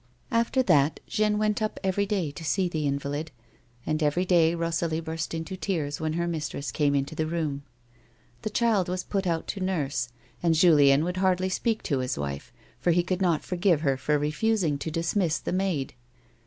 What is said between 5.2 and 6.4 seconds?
into tears when her